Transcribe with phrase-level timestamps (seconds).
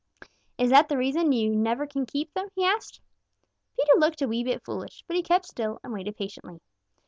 [0.57, 2.99] "Is that the reason you never can keep them?" he asked.
[3.77, 6.59] Peter looked a wee bit foolish, but he kept still and waited patiently.